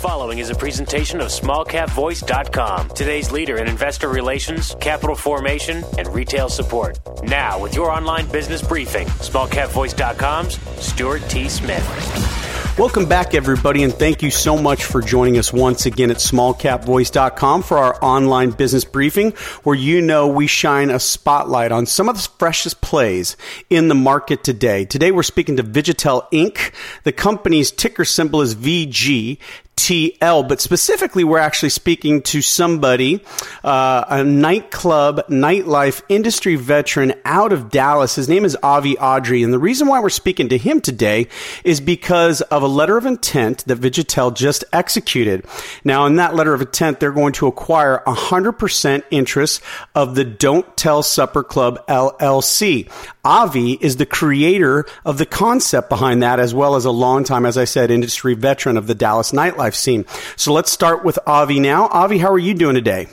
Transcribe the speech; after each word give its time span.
Following 0.00 0.38
is 0.38 0.48
a 0.48 0.54
presentation 0.54 1.20
of 1.20 1.26
smallcapvoice.com, 1.26 2.90
today's 2.90 3.32
leader 3.32 3.56
in 3.56 3.66
investor 3.66 4.08
relations, 4.08 4.76
capital 4.80 5.16
formation, 5.16 5.82
and 5.98 6.06
retail 6.14 6.48
support. 6.48 7.00
Now, 7.24 7.60
with 7.60 7.74
your 7.74 7.90
online 7.90 8.28
business 8.28 8.62
briefing, 8.62 9.08
smallcapvoice.com's 9.08 10.60
Stuart 10.80 11.28
T. 11.28 11.48
Smith. 11.48 12.38
Welcome 12.78 13.06
back, 13.06 13.34
everybody, 13.34 13.82
and 13.82 13.92
thank 13.92 14.22
you 14.22 14.30
so 14.30 14.56
much 14.56 14.84
for 14.84 15.02
joining 15.02 15.36
us 15.36 15.52
once 15.52 15.84
again 15.84 16.12
at 16.12 16.18
smallcapvoice.com 16.18 17.64
for 17.64 17.76
our 17.76 17.98
online 18.00 18.52
business 18.52 18.84
briefing, 18.84 19.32
where 19.64 19.74
you 19.74 20.00
know 20.00 20.28
we 20.28 20.46
shine 20.46 20.88
a 20.90 21.00
spotlight 21.00 21.72
on 21.72 21.86
some 21.86 22.08
of 22.08 22.14
the 22.14 22.28
freshest 22.38 22.80
plays 22.80 23.36
in 23.68 23.88
the 23.88 23.96
market 23.96 24.44
today. 24.44 24.84
Today, 24.84 25.10
we're 25.10 25.24
speaking 25.24 25.56
to 25.56 25.64
VGTel 25.64 26.30
Inc. 26.30 26.72
The 27.02 27.10
company's 27.10 27.72
ticker 27.72 28.04
symbol 28.04 28.42
is 28.42 28.54
VG. 28.54 29.38
TL, 29.78 30.48
but 30.48 30.60
specifically, 30.60 31.22
we're 31.22 31.38
actually 31.38 31.68
speaking 31.68 32.20
to 32.22 32.42
somebody, 32.42 33.22
uh, 33.62 34.04
a 34.08 34.24
nightclub, 34.24 35.24
nightlife 35.28 36.02
industry 36.08 36.56
veteran 36.56 37.14
out 37.24 37.52
of 37.52 37.70
Dallas. 37.70 38.16
His 38.16 38.28
name 38.28 38.44
is 38.44 38.56
Avi 38.60 38.96
Adri. 38.96 39.44
And 39.44 39.52
the 39.52 39.58
reason 39.58 39.86
why 39.86 40.00
we're 40.00 40.10
speaking 40.10 40.48
to 40.48 40.58
him 40.58 40.80
today 40.80 41.28
is 41.62 41.80
because 41.80 42.40
of 42.40 42.62
a 42.62 42.66
letter 42.66 42.96
of 42.96 43.06
intent 43.06 43.64
that 43.66 43.78
VGTel 43.78 44.34
just 44.34 44.64
executed. 44.72 45.46
Now, 45.84 46.06
in 46.06 46.16
that 46.16 46.34
letter 46.34 46.54
of 46.54 46.60
intent, 46.60 46.98
they're 46.98 47.12
going 47.12 47.34
to 47.34 47.46
acquire 47.46 48.02
100% 48.04 49.02
interest 49.12 49.62
of 49.94 50.16
the 50.16 50.24
Don't 50.24 50.76
Tell 50.76 51.04
Supper 51.04 51.44
Club 51.44 51.86
LLC. 51.86 52.90
Avi 53.28 53.72
is 53.74 53.98
the 53.98 54.06
creator 54.06 54.86
of 55.04 55.18
the 55.18 55.26
concept 55.26 55.90
behind 55.90 56.22
that, 56.22 56.40
as 56.40 56.54
well 56.54 56.76
as 56.76 56.86
a 56.86 56.90
long-time, 56.90 57.44
as 57.44 57.58
I 57.58 57.64
said, 57.64 57.90
industry 57.90 58.32
veteran 58.32 58.78
of 58.78 58.86
the 58.86 58.94
Dallas 58.94 59.32
nightlife 59.32 59.74
scene. 59.74 60.06
So 60.36 60.54
let's 60.54 60.72
start 60.72 61.04
with 61.04 61.18
Avi 61.26 61.60
now. 61.60 61.88
Avi, 61.88 62.16
how 62.16 62.32
are 62.32 62.38
you 62.38 62.54
doing 62.54 62.74
today? 62.74 63.08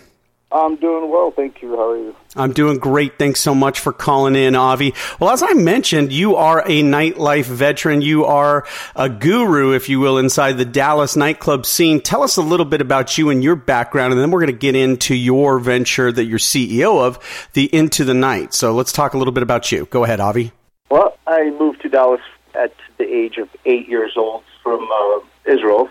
I'm 0.55 0.77
doing 0.77 1.11
well, 1.11 1.31
thank 1.31 1.61
you. 1.61 1.75
How 1.75 1.89
are 1.89 1.97
you? 1.97 2.15
I'm 2.37 2.53
doing 2.53 2.77
great. 2.77 3.19
Thanks 3.19 3.41
so 3.41 3.53
much 3.53 3.77
for 3.77 3.91
calling 3.91 4.37
in, 4.37 4.55
Avi. 4.55 4.93
Well, 5.19 5.31
as 5.31 5.43
I 5.43 5.51
mentioned, 5.51 6.13
you 6.13 6.37
are 6.37 6.61
a 6.61 6.81
nightlife 6.81 7.43
veteran. 7.43 8.01
You 8.01 8.23
are 8.23 8.65
a 8.95 9.09
guru, 9.09 9.73
if 9.73 9.89
you 9.89 9.99
will, 9.99 10.17
inside 10.17 10.53
the 10.53 10.63
Dallas 10.63 11.17
nightclub 11.17 11.65
scene. 11.65 11.99
Tell 11.99 12.23
us 12.23 12.37
a 12.37 12.41
little 12.41 12.65
bit 12.65 12.79
about 12.79 13.17
you 13.17 13.29
and 13.29 13.43
your 13.43 13.57
background, 13.57 14.13
and 14.13 14.21
then 14.21 14.31
we're 14.31 14.39
going 14.39 14.53
to 14.53 14.57
get 14.57 14.77
into 14.77 15.13
your 15.13 15.59
venture 15.59 16.09
that 16.09 16.23
you're 16.23 16.39
CEO 16.39 17.05
of, 17.05 17.19
the 17.51 17.65
Into 17.75 18.05
the 18.05 18.13
Night. 18.13 18.53
So 18.53 18.73
let's 18.73 18.93
talk 18.93 19.13
a 19.13 19.17
little 19.17 19.33
bit 19.33 19.43
about 19.43 19.73
you. 19.73 19.87
Go 19.91 20.05
ahead, 20.05 20.21
Avi. 20.21 20.53
Well, 20.89 21.17
I 21.27 21.49
moved 21.59 21.81
to 21.81 21.89
Dallas 21.89 22.21
at 22.53 22.73
the 22.97 23.03
age 23.03 23.37
of 23.39 23.49
eight 23.65 23.89
years 23.89 24.13
old 24.15 24.43
from 24.63 24.87
uh, 24.89 25.19
Israel 25.51 25.89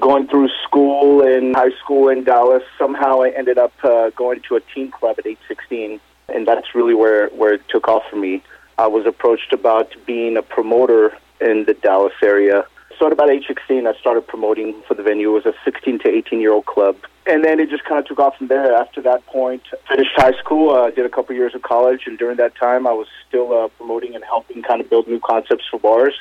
going 0.00 0.26
through 0.28 0.48
school 0.64 1.22
in 1.22 1.54
high 1.54 1.70
school 1.82 2.08
in 2.08 2.24
Dallas. 2.24 2.62
Somehow 2.78 3.22
I 3.22 3.30
ended 3.30 3.58
up 3.58 3.72
uh, 3.82 4.10
going 4.10 4.40
to 4.48 4.56
a 4.56 4.60
teen 4.74 4.90
club 4.90 5.16
at 5.18 5.26
age 5.26 5.38
16, 5.48 6.00
and 6.28 6.46
that's 6.46 6.74
really 6.74 6.94
where, 6.94 7.28
where 7.30 7.54
it 7.54 7.62
took 7.68 7.88
off 7.88 8.02
for 8.10 8.16
me. 8.16 8.42
I 8.78 8.86
was 8.86 9.06
approached 9.06 9.52
about 9.52 9.94
being 10.06 10.36
a 10.36 10.42
promoter 10.42 11.16
in 11.40 11.64
the 11.64 11.74
Dallas 11.74 12.12
area. 12.22 12.64
So 12.98 13.06
at 13.06 13.12
about 13.12 13.30
age 13.30 13.46
16, 13.46 13.86
I 13.86 13.94
started 13.94 14.26
promoting 14.26 14.74
for 14.86 14.94
the 14.94 15.02
venue. 15.02 15.30
It 15.30 15.44
was 15.44 15.46
a 15.46 15.54
16 15.64 16.00
to 16.00 16.08
18 16.08 16.40
year 16.40 16.52
old 16.52 16.66
club. 16.66 16.96
And 17.26 17.44
then 17.44 17.60
it 17.60 17.68
just 17.68 17.84
kind 17.84 17.98
of 17.98 18.06
took 18.06 18.18
off 18.18 18.36
from 18.38 18.48
there. 18.48 18.74
After 18.74 19.02
that 19.02 19.24
point, 19.26 19.62
finished 19.88 20.12
high 20.16 20.32
school, 20.38 20.70
uh, 20.70 20.90
did 20.90 21.04
a 21.04 21.10
couple 21.10 21.34
years 21.34 21.54
of 21.54 21.62
college, 21.62 22.06
and 22.06 22.18
during 22.18 22.38
that 22.38 22.54
time, 22.56 22.86
I 22.86 22.92
was 22.92 23.06
still 23.28 23.52
uh, 23.52 23.68
promoting 23.76 24.14
and 24.14 24.24
helping 24.24 24.62
kind 24.62 24.80
of 24.80 24.88
build 24.88 25.06
new 25.06 25.20
concepts 25.20 25.64
for 25.70 25.78
bars 25.78 26.14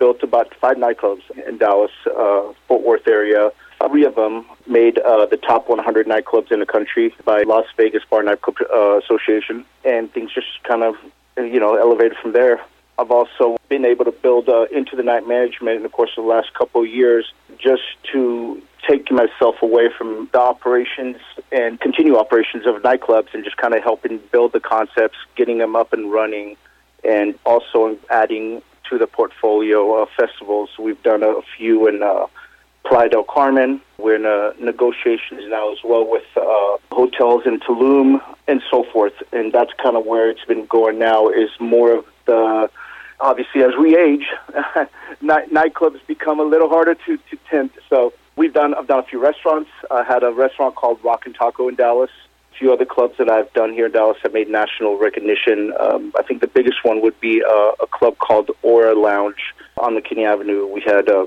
built 0.00 0.22
about 0.24 0.52
five 0.56 0.78
nightclubs 0.78 1.22
in 1.46 1.58
Dallas, 1.58 1.92
uh, 2.06 2.52
Fort 2.66 2.82
Worth 2.82 3.06
area. 3.06 3.52
Three 3.86 4.04
of 4.04 4.16
them 4.16 4.46
made 4.66 4.98
uh, 4.98 5.26
the 5.26 5.36
top 5.36 5.68
100 5.68 6.06
nightclubs 6.06 6.50
in 6.50 6.58
the 6.58 6.66
country 6.66 7.14
by 7.24 7.42
Las 7.42 7.66
Vegas 7.76 8.02
Bar 8.10 8.22
Nightclub 8.24 8.56
uh, 8.74 8.98
Association, 8.98 9.64
and 9.84 10.12
things 10.12 10.32
just 10.34 10.48
kind 10.64 10.82
of, 10.82 10.96
you 11.36 11.60
know, 11.60 11.76
elevated 11.76 12.18
from 12.20 12.32
there. 12.32 12.60
I've 12.98 13.10
also 13.10 13.56
been 13.68 13.84
able 13.84 14.04
to 14.04 14.12
build 14.12 14.48
uh, 14.48 14.66
into 14.72 14.96
the 14.96 15.02
night 15.02 15.26
management 15.26 15.76
in 15.76 15.82
the 15.82 15.88
course 15.88 16.10
of 16.18 16.24
the 16.24 16.28
last 16.28 16.52
couple 16.54 16.82
of 16.82 16.88
years, 16.88 17.32
just 17.58 17.82
to 18.12 18.60
take 18.86 19.10
myself 19.10 19.56
away 19.62 19.88
from 19.96 20.28
the 20.32 20.40
operations 20.40 21.16
and 21.52 21.80
continue 21.80 22.16
operations 22.16 22.66
of 22.66 22.82
nightclubs 22.82 23.32
and 23.32 23.44
just 23.44 23.56
kind 23.56 23.74
of 23.74 23.82
helping 23.82 24.18
build 24.32 24.52
the 24.52 24.60
concepts, 24.60 25.16
getting 25.36 25.58
them 25.58 25.76
up 25.76 25.92
and 25.92 26.12
running, 26.12 26.56
and 27.04 27.34
also 27.46 27.98
adding 28.10 28.62
to 28.90 28.98
the 28.98 29.06
portfolio 29.06 30.02
of 30.02 30.08
festivals. 30.10 30.70
We've 30.78 31.02
done 31.02 31.22
a 31.22 31.40
few 31.56 31.88
in 31.88 32.02
uh, 32.02 32.26
Playa 32.84 33.08
del 33.08 33.24
Carmen. 33.24 33.80
We're 33.98 34.16
in 34.16 34.26
uh, 34.26 34.52
negotiations 34.60 35.42
now 35.48 35.72
as 35.72 35.78
well 35.84 36.06
with 36.06 36.24
uh, 36.36 36.76
hotels 36.92 37.42
in 37.46 37.60
Tulum 37.60 38.20
and 38.48 38.60
so 38.70 38.84
forth. 38.92 39.14
And 39.32 39.52
that's 39.52 39.72
kind 39.82 39.96
of 39.96 40.04
where 40.04 40.28
it's 40.28 40.44
been 40.44 40.66
going 40.66 40.98
now 40.98 41.28
is 41.28 41.50
more 41.60 41.94
of 41.94 42.04
the, 42.26 42.68
obviously 43.20 43.62
as 43.62 43.76
we 43.80 43.96
age, 43.96 44.26
night, 45.20 45.50
nightclubs 45.50 46.04
become 46.06 46.40
a 46.40 46.44
little 46.44 46.68
harder 46.68 46.96
to, 47.06 47.16
to 47.16 47.38
tend. 47.48 47.70
So 47.88 48.12
we've 48.36 48.52
done, 48.52 48.74
I've 48.74 48.88
done 48.88 48.98
a 48.98 49.04
few 49.04 49.22
restaurants. 49.22 49.70
I 49.90 50.02
had 50.02 50.24
a 50.24 50.32
restaurant 50.32 50.74
called 50.74 50.98
Rock 51.04 51.26
and 51.26 51.34
Taco 51.34 51.68
in 51.68 51.76
Dallas 51.76 52.10
few 52.60 52.72
other 52.72 52.84
clubs 52.84 53.14
that 53.18 53.30
I've 53.30 53.52
done 53.54 53.72
here 53.72 53.86
in 53.86 53.92
Dallas 53.92 54.18
have 54.22 54.34
made 54.34 54.48
national 54.48 54.98
recognition. 54.98 55.72
Um, 55.80 56.12
I 56.16 56.22
think 56.22 56.42
the 56.42 56.46
biggest 56.46 56.84
one 56.84 57.00
would 57.00 57.18
be 57.18 57.42
uh, 57.42 57.72
a 57.80 57.86
club 57.90 58.18
called 58.18 58.50
Aura 58.62 58.94
Lounge 58.94 59.54
on 59.78 59.96
McKinney 59.96 60.26
Avenue. 60.26 60.66
We 60.66 60.82
had 60.82 61.08
uh, 61.08 61.26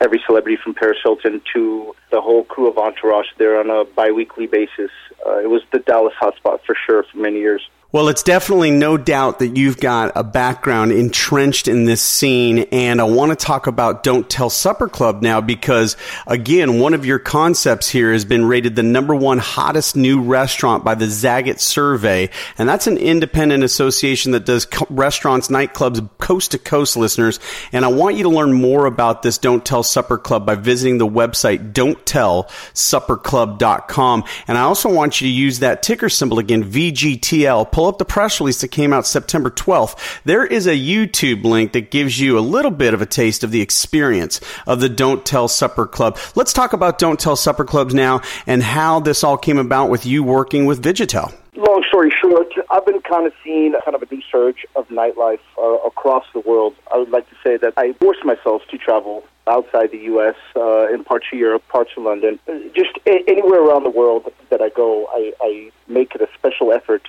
every 0.00 0.22
celebrity 0.26 0.58
from 0.62 0.74
Paris 0.74 0.98
Hilton 1.02 1.40
to 1.54 1.96
the 2.10 2.20
whole 2.20 2.44
crew 2.44 2.68
of 2.68 2.76
Entourage 2.76 3.28
there 3.38 3.58
on 3.58 3.70
a 3.70 3.86
biweekly 3.86 4.46
basis. 4.46 4.90
Uh, 5.26 5.38
it 5.38 5.48
was 5.48 5.62
the 5.72 5.78
Dallas 5.78 6.12
hotspot 6.20 6.60
for 6.66 6.76
sure 6.86 7.02
for 7.10 7.16
many 7.16 7.38
years. 7.38 7.66
Well, 7.94 8.08
it's 8.08 8.24
definitely 8.24 8.72
no 8.72 8.96
doubt 8.96 9.38
that 9.38 9.56
you've 9.56 9.78
got 9.78 10.10
a 10.16 10.24
background 10.24 10.90
entrenched 10.90 11.68
in 11.68 11.84
this 11.84 12.02
scene. 12.02 12.66
And 12.72 13.00
I 13.00 13.04
want 13.04 13.30
to 13.30 13.36
talk 13.36 13.68
about 13.68 14.02
Don't 14.02 14.28
Tell 14.28 14.50
Supper 14.50 14.88
Club 14.88 15.22
now 15.22 15.40
because, 15.40 15.96
again, 16.26 16.80
one 16.80 16.94
of 16.94 17.06
your 17.06 17.20
concepts 17.20 17.88
here 17.88 18.12
has 18.12 18.24
been 18.24 18.46
rated 18.46 18.74
the 18.74 18.82
number 18.82 19.14
one 19.14 19.38
hottest 19.38 19.94
new 19.94 20.20
restaurant 20.20 20.82
by 20.82 20.96
the 20.96 21.04
Zagat 21.04 21.60
survey. 21.60 22.30
And 22.58 22.68
that's 22.68 22.88
an 22.88 22.98
independent 22.98 23.62
association 23.62 24.32
that 24.32 24.44
does 24.44 24.66
co- 24.66 24.88
restaurants, 24.90 25.46
nightclubs, 25.46 26.08
coast 26.18 26.50
to 26.50 26.58
coast 26.58 26.96
listeners. 26.96 27.38
And 27.70 27.84
I 27.84 27.88
want 27.92 28.16
you 28.16 28.24
to 28.24 28.28
learn 28.28 28.54
more 28.54 28.86
about 28.86 29.22
this 29.22 29.38
Don't 29.38 29.64
Tell 29.64 29.84
Supper 29.84 30.18
Club 30.18 30.44
by 30.44 30.56
visiting 30.56 30.98
the 30.98 31.06
website 31.06 31.72
don'ttellsupperclub.com. 31.72 34.24
And 34.48 34.58
I 34.58 34.62
also 34.62 34.92
want 34.92 35.20
you 35.20 35.28
to 35.28 35.32
use 35.32 35.60
that 35.60 35.84
ticker 35.84 36.08
symbol 36.08 36.40
again, 36.40 36.64
VGTL. 36.64 37.70
Pull 37.84 37.90
up 37.90 37.98
the 37.98 38.06
press 38.06 38.40
release 38.40 38.62
that 38.62 38.68
came 38.68 38.94
out 38.94 39.06
September 39.06 39.50
12th. 39.50 40.22
There 40.24 40.46
is 40.46 40.66
a 40.66 40.70
YouTube 40.70 41.44
link 41.44 41.72
that 41.72 41.90
gives 41.90 42.18
you 42.18 42.38
a 42.38 42.40
little 42.40 42.70
bit 42.70 42.94
of 42.94 43.02
a 43.02 43.04
taste 43.04 43.44
of 43.44 43.50
the 43.50 43.60
experience 43.60 44.40
of 44.66 44.80
the 44.80 44.88
Don't 44.88 45.22
Tell 45.26 45.48
Supper 45.48 45.86
Club. 45.86 46.16
Let's 46.34 46.54
talk 46.54 46.72
about 46.72 46.98
Don't 46.98 47.20
Tell 47.20 47.36
Supper 47.36 47.66
Clubs 47.66 47.92
now 47.92 48.22
and 48.46 48.62
how 48.62 49.00
this 49.00 49.22
all 49.22 49.36
came 49.36 49.58
about 49.58 49.90
with 49.90 50.06
you 50.06 50.22
working 50.22 50.64
with 50.64 50.82
VGTel. 50.82 51.34
Long 51.56 51.84
story 51.86 52.10
short, 52.22 52.46
I've 52.70 52.86
been 52.86 53.02
kind 53.02 53.26
of 53.26 53.34
seeing 53.44 53.74
kind 53.84 53.94
of 53.94 54.02
a 54.02 54.06
surge 54.32 54.64
of 54.76 54.88
nightlife 54.88 55.40
uh, 55.58 55.62
across 55.86 56.24
the 56.32 56.40
world. 56.40 56.74
I 56.90 56.96
would 56.96 57.10
like 57.10 57.28
to 57.28 57.36
say 57.44 57.58
that 57.58 57.74
I 57.76 57.92
forced 58.00 58.24
myself 58.24 58.62
to 58.70 58.78
travel 58.78 59.24
outside 59.46 59.90
the 59.90 59.98
U.S., 59.98 60.36
uh, 60.56 60.90
in 60.90 61.04
parts 61.04 61.26
of 61.30 61.38
Europe, 61.38 61.68
parts 61.68 61.90
of 61.98 62.04
London, 62.04 62.40
just 62.74 62.96
a- 63.06 63.24
anywhere 63.28 63.62
around 63.62 63.84
the 63.84 63.90
world 63.90 64.32
that 64.48 64.62
I 64.62 64.70
go, 64.70 65.06
I, 65.12 65.34
I 65.42 65.70
make 65.86 66.14
it 66.14 66.22
a 66.22 66.28
special 66.34 66.72
effort 66.72 67.02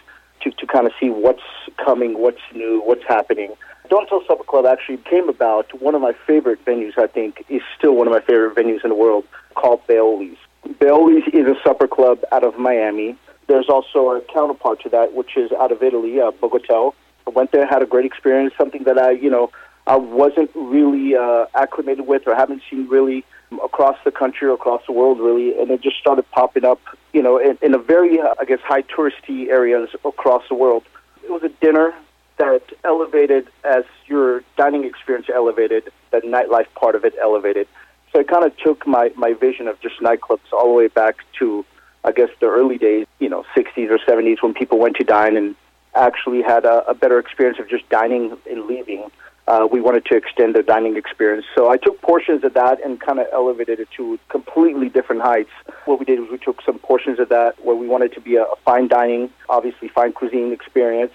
to, 0.46 0.52
to 0.52 0.68
kind 0.68 0.88
of 0.88 0.94
see 1.00 1.10
what's 1.10 1.44
coming, 1.84 2.18
what's 2.20 2.42
new, 2.54 2.82
what's 2.86 3.04
happening. 3.06 3.54
Don't 3.90 4.08
Tell 4.08 4.22
Supper 4.28 4.44
Club 4.44 4.66
actually 4.66 4.98
came 4.98 5.28
about. 5.30 5.80
One 5.82 5.94
of 5.94 6.02
my 6.02 6.14
favorite 6.26 6.64
venues, 6.66 6.98
I 6.98 7.08
think, 7.08 7.44
is 7.50 7.62
still 7.78 7.96
one 7.96 8.08
of 8.08 8.14
my 8.14 8.22
favorite 8.22 8.56
venues 8.56 8.84
in 8.84 8.90
the 8.90 8.96
world, 8.96 9.26
called 9.56 9.86
Baoli's. 9.88 10.38
Baoli's 10.80 11.24
is 11.34 11.46
a 11.46 11.56
supper 11.64 11.88
club 11.88 12.20
out 12.32 12.44
of 12.44 12.58
Miami. 12.58 13.16
There's 13.48 13.70
also 13.70 14.10
a 14.10 14.22
counterpart 14.22 14.82
to 14.82 14.90
that, 14.90 15.14
which 15.14 15.38
is 15.38 15.52
out 15.52 15.72
of 15.72 15.84
Italy, 15.84 16.20
uh, 16.20 16.32
Bogota. 16.32 16.94
I 17.28 17.30
went 17.30 17.52
there, 17.52 17.66
had 17.68 17.84
a 17.84 17.86
great 17.86 18.06
experience, 18.06 18.54
something 18.58 18.84
that 18.86 18.98
I, 18.98 19.12
you 19.12 19.30
know, 19.30 19.52
I 19.86 19.98
wasn't 19.98 20.50
really 20.56 21.16
uh, 21.16 21.46
acclimated 21.54 22.08
with 22.08 22.24
or 22.28 22.36
haven't 22.36 22.64
seen 22.70 22.88
really 22.88 23.24
across 23.64 23.98
the 24.04 24.12
country 24.12 24.48
or 24.48 24.54
across 24.54 24.82
the 24.86 24.92
world 24.92 25.20
really, 25.20 25.60
and 25.60 25.72
it 25.72 25.82
just 25.82 25.98
started 25.98 26.30
popping 26.32 26.66
up, 26.66 26.80
you 27.14 27.22
know, 27.22 27.38
in, 27.38 27.58
in 27.62 27.74
a 27.74 27.78
very, 27.78 28.20
uh, 28.20 28.34
I 28.40 28.46
guess, 28.46 28.60
high 28.62 28.82
touristy 28.84 29.50
areas 29.50 29.90
across 30.04 30.44
the 30.50 30.56
world. 30.56 30.84
It 31.24 31.32
was 31.32 31.44
a 31.44 31.50
dinner 31.50 31.94
that 32.38 32.64
elevated 32.84 33.48
as 33.64 33.84
your 34.08 34.44
dining 34.58 34.84
experience 34.84 35.28
elevated, 35.34 35.90
the 36.12 36.20
nightlife 36.22 36.68
part 36.76 36.96
of 36.96 37.06
it 37.06 37.14
elevated. 37.22 37.68
So 38.12 38.20
it 38.20 38.28
kind 38.28 38.46
of 38.46 38.56
took 38.58 38.86
my, 38.86 39.12
my 39.16 39.34
vision 39.34 39.68
of 39.68 39.80
just 39.80 40.00
nightclubs 40.00 40.52
all 40.52 40.68
the 40.68 40.74
way 40.74 40.88
back 40.88 41.18
to, 41.40 41.66
I 42.04 42.12
guess, 42.12 42.30
the 42.40 42.48
early 42.48 42.78
days, 42.78 43.08
you 43.20 43.30
know, 43.30 43.46
60s 43.56 43.90
or 43.90 44.00
70s 44.00 44.42
when 44.42 44.54
people 44.54 44.80
went 44.80 44.98
to 44.98 45.04
dine 45.04 45.38
and 45.38 45.56
actually 45.96 46.42
had 46.42 46.66
a, 46.66 46.86
a 46.90 46.94
better 46.94 47.20
experience 47.20 47.60
of 47.60 47.70
just 47.70 47.88
dining 47.90 48.38
and 48.50 48.66
leaving 48.66 49.10
uh, 49.48 49.68
we 49.72 49.80
wanted 49.80 50.06
to 50.06 50.16
extend 50.16 50.56
the 50.56 50.64
dining 50.64 50.98
experience. 50.98 51.46
So 51.56 51.70
I 51.70 51.78
took 51.78 52.02
portions 52.02 52.44
of 52.44 52.54
that 52.56 52.84
and 52.84 53.00
kind 53.00 53.20
of 53.20 53.28
elevated 53.32 53.80
it 53.80 53.90
to 53.98 54.20
completely 54.30 54.90
different 54.90 55.22
heights. 55.22 55.52
What 55.86 56.00
we 56.00 56.06
did 56.06 56.20
was 56.20 56.30
we 56.32 56.38
took 56.38 56.62
some 56.64 56.80
portions 56.80 57.20
of 57.20 57.30
that 57.30 57.64
where 57.64 57.76
we 57.76 57.88
wanted 57.88 58.14
to 58.14 58.22
be 58.22 58.36
a, 58.38 58.44
a 58.44 58.56
fine 58.64 58.88
dining, 58.88 59.30
obviously 59.50 59.88
fine 59.88 60.14
cuisine 60.14 60.52
experience, 60.52 61.14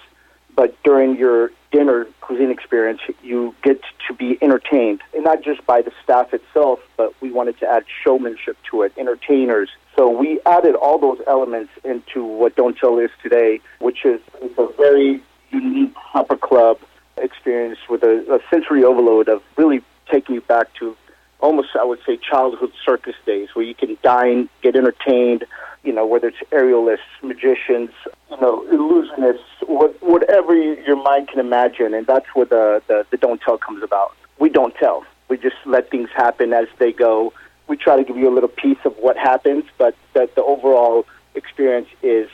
but 0.55 0.81
during 0.83 1.17
your 1.17 1.51
dinner 1.73 2.07
cuisine 2.21 2.51
experience, 2.51 3.01
you 3.23 3.55
get 3.63 3.81
to 4.09 4.15
be 4.15 4.39
entertained, 4.43 5.01
and 5.15 5.25
not 5.25 5.43
just 5.43 5.65
by 5.67 5.81
the 5.81 5.93
staff 6.03 6.35
itself, 6.35 6.81
but 6.97 7.15
we 7.21 7.31
wanted 7.31 7.59
to 7.61 7.67
add 7.67 7.85
showmanship 8.05 8.57
to 8.71 8.83
it, 8.83 8.93
entertainers. 8.97 9.71
So 9.97 10.11
we 10.11 10.41
added 10.47 10.75
all 10.75 10.99
those 10.99 11.21
elements 11.27 11.73
into 11.85 12.25
what 12.25 12.57
Don't 12.57 12.77
Tell 12.77 12.99
is 12.99 13.11
today, 13.23 13.61
which 13.79 14.05
is 14.05 14.21
it's 14.43 14.59
a 14.59 14.69
very 14.77 15.23
unique 15.51 15.95
supper 16.13 16.37
club 16.37 16.79
experience 17.21 17.79
with 17.89 18.03
a, 18.03 18.35
a 18.35 18.41
sensory 18.51 18.85
overload 18.85 19.29
of 19.29 19.43
really 19.57 19.83
taking 20.11 20.35
you 20.35 20.41
back 20.43 20.75
to 20.75 20.97
almost, 21.41 21.69
I 21.79 21.85
would 21.85 22.01
say, 22.07 22.17
childhood 22.19 22.73
circus 22.85 23.15
days 23.25 23.49
where 23.55 23.65
you 23.65 23.75
can 23.75 23.97
dine, 24.03 24.49
get 24.63 24.77
entertained, 24.77 25.45
you 25.83 25.93
know, 25.93 26.07
whether 26.07 26.29
it's 26.29 26.39
aerialists, 26.51 26.99
magicians, 27.23 27.91
you 28.31 28.41
know, 28.41 28.65
illusionists, 28.71 29.67
what, 29.67 30.01
whatever 30.03 30.55
your 30.55 31.03
mind 31.03 31.29
can 31.29 31.41
imagine. 31.41 31.95
And 31.95 32.07
that's 32.07 32.27
where 32.35 32.47
the, 32.47 32.83
the, 32.87 33.07
the 33.11 33.17
don't 33.17 33.41
tell 33.41 33.59
comes 33.59 33.83
about. 33.83 34.15
We 34.39 34.51
don't 34.51 34.75
tell. 34.75 35.05
We 35.29 35.39
just 35.39 35.57
let 35.65 35.91
things 35.91 36.11
happen 36.15 36.53
as 36.53 36.67
they 36.79 36.93
go. 36.93 37.33
We 37.69 37.77
try 37.77 37.97
to 37.97 38.05
give 38.05 38.17
you 38.17 38.29
a 38.29 38.35
little 38.35 38.49
piece 38.49 38.79
of 38.85 38.95
what 38.97 39.17
happens, 39.17 39.65
but 39.79 39.95
that 40.13 40.35
the 40.35 40.43
overall 40.43 41.07
experience 41.35 41.89
is 42.03 42.29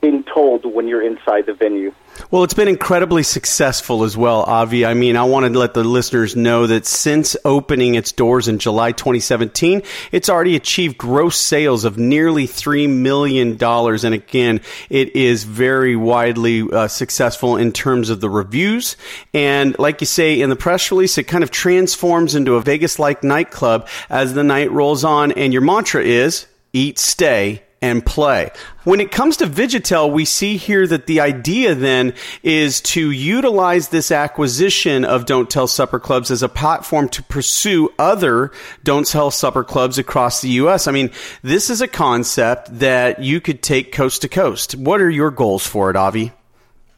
being 0.00 0.22
told 0.24 0.66
when 0.66 0.86
you're 0.86 1.02
inside 1.02 1.46
the 1.46 1.54
venue. 1.54 1.92
Well, 2.32 2.44
it's 2.44 2.54
been 2.54 2.66
incredibly 2.66 3.24
successful 3.24 4.04
as 4.04 4.16
well, 4.16 4.44
Avi. 4.44 4.86
I 4.86 4.94
mean, 4.94 5.16
I 5.16 5.24
wanted 5.24 5.52
to 5.52 5.58
let 5.58 5.74
the 5.74 5.84
listeners 5.84 6.34
know 6.34 6.66
that 6.66 6.86
since 6.86 7.36
opening 7.44 7.94
its 7.94 8.10
doors 8.10 8.48
in 8.48 8.58
July 8.58 8.92
2017, 8.92 9.82
it's 10.12 10.30
already 10.30 10.56
achieved 10.56 10.96
gross 10.96 11.36
sales 11.36 11.84
of 11.84 11.98
nearly 11.98 12.46
$3 12.46 12.88
million. 12.88 13.62
And 13.62 14.14
again, 14.14 14.62
it 14.88 15.14
is 15.14 15.44
very 15.44 15.94
widely 15.94 16.62
uh, 16.62 16.88
successful 16.88 17.58
in 17.58 17.70
terms 17.70 18.08
of 18.08 18.22
the 18.22 18.30
reviews. 18.30 18.96
And 19.34 19.78
like 19.78 20.00
you 20.00 20.06
say 20.06 20.40
in 20.40 20.48
the 20.48 20.56
press 20.56 20.90
release, 20.90 21.18
it 21.18 21.24
kind 21.24 21.44
of 21.44 21.50
transforms 21.50 22.34
into 22.34 22.54
a 22.54 22.62
Vegas 22.62 22.98
like 22.98 23.22
nightclub 23.22 23.86
as 24.08 24.32
the 24.32 24.42
night 24.42 24.72
rolls 24.72 25.04
on. 25.04 25.32
And 25.32 25.52
your 25.52 25.60
mantra 25.60 26.02
is 26.02 26.46
eat, 26.72 26.98
stay, 26.98 27.62
and 27.82 28.06
play. 28.06 28.50
When 28.84 29.00
it 29.00 29.10
comes 29.10 29.36
to 29.38 29.46
VGTel, 29.46 30.12
we 30.12 30.24
see 30.24 30.56
here 30.56 30.86
that 30.86 31.06
the 31.06 31.20
idea 31.20 31.74
then 31.74 32.14
is 32.42 32.80
to 32.82 33.10
utilize 33.10 33.88
this 33.88 34.10
acquisition 34.10 35.04
of 35.04 35.26
Don't 35.26 35.50
Tell 35.50 35.66
Supper 35.66 35.98
Clubs 35.98 36.30
as 36.30 36.42
a 36.42 36.48
platform 36.48 37.08
to 37.10 37.22
pursue 37.24 37.90
other 37.98 38.52
Don't 38.84 39.06
Tell 39.06 39.30
Supper 39.30 39.64
Clubs 39.64 39.98
across 39.98 40.40
the 40.40 40.48
U.S. 40.50 40.86
I 40.86 40.92
mean, 40.92 41.10
this 41.42 41.68
is 41.68 41.80
a 41.80 41.88
concept 41.88 42.78
that 42.78 43.20
you 43.20 43.40
could 43.40 43.62
take 43.62 43.92
coast 43.92 44.22
to 44.22 44.28
coast. 44.28 44.76
What 44.76 45.00
are 45.00 45.10
your 45.10 45.30
goals 45.30 45.66
for 45.66 45.90
it, 45.90 45.96
Avi? 45.96 46.32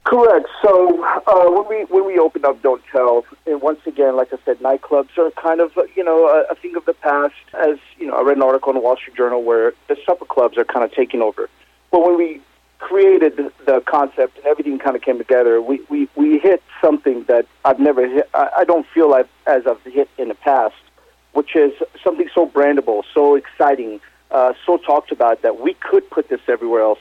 Correct. 0.05 0.47
So 0.63 1.03
uh, 1.27 1.51
when 1.51 1.69
we 1.69 1.85
when 1.87 2.07
we 2.07 2.19
opened 2.19 2.45
up 2.45 2.63
Don't 2.63 2.83
Tell, 2.93 3.25
and 3.47 3.63
once 3.63 3.81
again, 3.87 4.17
like 4.17 4.33
I 4.33 4.39
said, 4.45 4.59
nightclubs 4.59 5.17
are 5.17 5.31
kind 5.31 5.61
of 5.61 5.73
you 5.97 6.05
know 6.05 6.27
a, 6.27 6.53
a 6.53 6.55
thing 6.55 6.77
of 6.77 6.85
the 6.85 6.93
past. 6.93 7.35
As 7.55 7.79
you 7.99 8.07
know, 8.07 8.15
I 8.15 8.23
read 8.23 8.37
an 8.37 8.43
article 8.43 8.71
in 8.71 8.77
the 8.77 8.83
Wall 8.83 8.97
Street 8.97 9.17
Journal 9.17 9.43
where 9.43 9.73
the 9.89 9.97
supper 10.05 10.27
clubs 10.27 10.59
are 10.59 10.65
kind 10.65 10.85
of 10.85 10.93
taking 10.93 11.23
over. 11.23 11.49
But 11.91 12.05
when 12.05 12.19
we 12.19 12.43
created 12.79 13.37
the 13.65 13.81
concept 13.87 14.37
and 14.37 14.47
everything 14.47 14.79
kind 14.79 14.95
of 14.95 15.01
came 15.01 15.17
together, 15.17 15.63
we, 15.63 15.81
we, 15.89 16.07
we 16.17 16.39
hit 16.39 16.63
something 16.83 17.25
that 17.25 17.47
I've 17.65 17.81
never 17.81 18.07
hit. 18.07 18.29
I, 18.35 18.49
I 18.59 18.65
don't 18.65 18.87
feel 18.93 19.09
like 19.11 19.27
as 19.47 19.67
I've 19.67 19.81
hit 19.83 20.11
in 20.19 20.29
the 20.29 20.35
past, 20.35 20.75
which 21.33 21.57
is 21.57 21.73
something 22.03 22.29
so 22.35 22.47
brandable, 22.47 23.05
so 23.15 23.37
exciting, 23.37 24.01
uh, 24.31 24.53
so 24.67 24.77
talked 24.77 25.13
about 25.13 25.41
that 25.43 25.61
we 25.61 25.75
could 25.75 26.09
put 26.11 26.29
this 26.29 26.41
everywhere 26.47 26.83
else. 26.83 26.99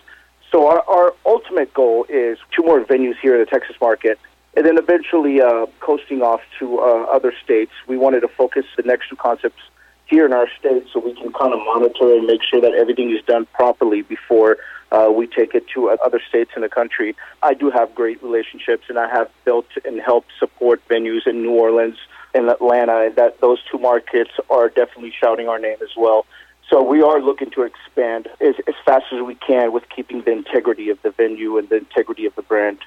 So 0.54 0.68
our, 0.68 0.84
our 0.88 1.16
ultimate 1.26 1.74
goal 1.74 2.06
is 2.10 2.38
two 2.56 2.62
more 2.62 2.80
venues 2.86 3.16
here 3.20 3.34
in 3.34 3.40
the 3.40 3.48
Texas 3.48 3.76
market, 3.82 4.20
and 4.56 4.64
then 4.64 4.78
eventually 4.78 5.42
uh, 5.42 5.66
coasting 5.80 6.22
off 6.22 6.42
to 6.60 6.78
uh, 6.78 7.08
other 7.12 7.34
states. 7.44 7.72
We 7.88 7.98
wanted 7.98 8.20
to 8.20 8.28
focus 8.28 8.64
the 8.78 8.84
next 8.84 9.10
two 9.10 9.16
concepts 9.16 9.64
here 10.06 10.28
in 10.28 10.32
our 10.32 10.48
state 10.60 10.86
so 10.94 11.00
we 11.00 11.16
can 11.16 11.34
kind 11.34 11.54
of 11.54 11.60
monitor 11.66 12.14
and 12.14 12.28
make 12.28 12.42
sure 12.44 12.62
that 12.62 12.74
everything 12.76 13.10
is 13.10 13.26
done 13.26 13.48
properly 13.48 14.04
before 14.04 14.58
uh, 14.92 15.10
we 15.12 15.26
take 15.26 15.56
it 15.56 15.68
to 15.70 15.90
other 15.90 16.22
states 16.30 16.52
in 16.56 16.62
the 16.62 16.70
country. 16.70 17.16
I 17.42 17.56
do 17.56 17.72
have 17.72 17.96
great 17.96 18.22
relationships, 18.22 18.84
and 18.90 19.00
I 19.00 19.10
have 19.10 19.32
built 19.46 19.66
and 19.86 20.00
helped 20.00 20.30
support 20.38 20.88
venues 20.88 21.26
in 21.26 21.42
New 21.42 21.54
Orleans 21.54 21.98
and 22.36 22.48
Atlanta, 22.48 23.08
and 23.08 23.16
that 23.16 23.42
those 23.42 23.58
two 23.72 23.80
markets 23.80 24.30
are 24.52 24.70
definitely 24.70 25.14
shouting 25.20 25.48
our 25.48 25.58
name 25.58 25.78
as 25.82 25.96
well. 25.98 26.28
So 26.70 26.82
we 26.82 27.02
are 27.02 27.22
looking 27.22 27.52
to 27.52 27.64
expand 27.64 28.30
as, 28.42 28.56
as 28.68 28.76
fast 28.86 29.06
as 29.12 29.22
we 29.22 29.36
can 29.36 29.72
with 29.72 29.84
keeping 29.90 30.22
the 30.22 30.32
integrity 30.32 30.90
of 30.90 31.02
the 31.02 31.12
venue 31.12 31.58
and 31.58 31.70
the 31.70 31.78
integrity 31.78 32.26
of 32.26 32.36
the 32.36 32.42
brand. 32.42 32.80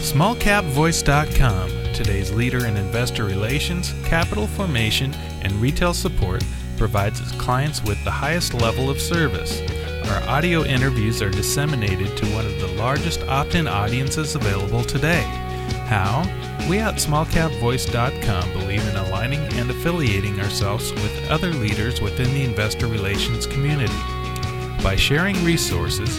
SmallCapVoice.com, 0.00 1.70
today's 1.94 2.32
leader 2.32 2.66
in 2.66 2.76
investor 2.76 3.24
relations, 3.24 3.94
capital 4.04 4.46
formation, 4.46 5.12
and 5.42 5.52
retail 5.54 5.94
support, 5.94 6.42
provides 6.76 7.20
its 7.20 7.32
clients 7.32 7.82
with 7.84 8.02
the 8.04 8.10
highest 8.10 8.54
level 8.54 8.88
of 8.88 9.00
service. 9.00 9.60
Our 10.10 10.22
audio 10.28 10.64
interviews 10.64 11.22
are 11.22 11.30
disseminated 11.30 12.16
to 12.16 12.26
one 12.34 12.46
of 12.46 12.60
the 12.60 12.74
largest 12.78 13.22
opt 13.28 13.54
in 13.54 13.68
audiences 13.68 14.34
available 14.34 14.82
today. 14.82 15.22
How? 15.86 16.22
We 16.68 16.78
at 16.78 16.94
smallcapvoice.com 16.94 18.52
believe 18.52 18.86
in 18.86 18.96
aligning 18.96 19.40
and 19.54 19.70
affiliating 19.70 20.40
ourselves 20.40 20.92
with 20.92 21.30
other 21.30 21.52
leaders 21.52 22.00
within 22.00 22.32
the 22.32 22.44
investor 22.44 22.86
relations 22.86 23.46
community. 23.46 23.92
By 24.82 24.96
sharing 24.96 25.42
resources, 25.44 26.18